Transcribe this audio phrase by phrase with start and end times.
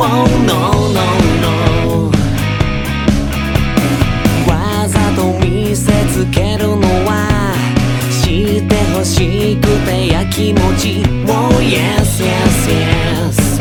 [0.00, 1.00] No no no
[1.42, 2.10] no
[4.48, 7.54] わざと見せつけるのは
[8.24, 13.60] 知ってほしくてやきもち Oh yes yes yes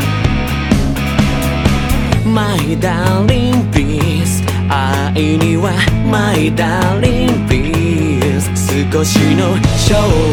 [2.26, 5.74] My darling please 愛には
[6.10, 8.48] My darling please
[8.94, 10.29] 少しの生涯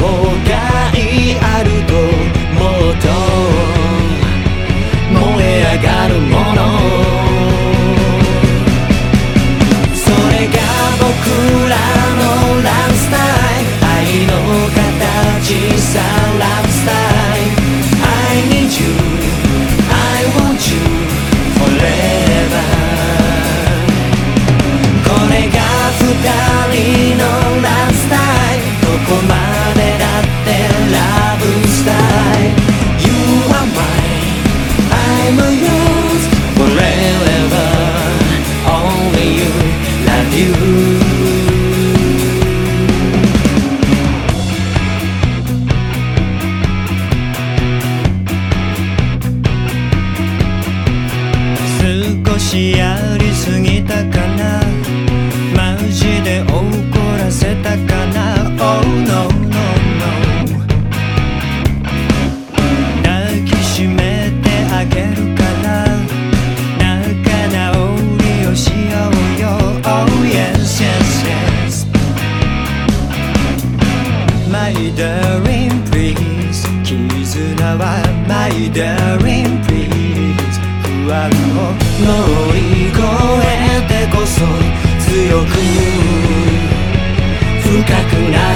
[6.07, 6.66] I don't
[52.57, 54.63] しやりすぎたかな
[55.55, 56.57] マジで怒
[57.19, 58.17] らせたかな
[58.59, 59.61] Oh no no
[60.01, 60.09] no
[63.03, 65.85] 抱きしめてあげるから
[66.81, 67.61] 仲直
[68.25, 69.45] りをしようよ
[69.85, 71.85] Oh yes yes yes
[74.51, 80.57] My darling please 絆は My darling please
[81.05, 81.29] 不安
[81.83, 83.01] を乗り越
[83.43, 84.43] えてこそ
[85.01, 85.47] 強く
[87.63, 88.56] 深くな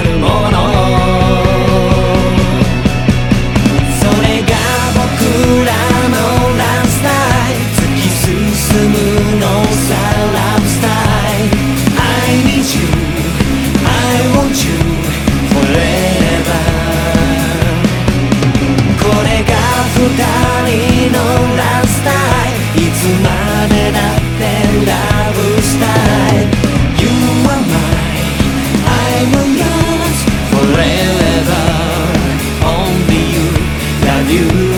[34.31, 34.70] you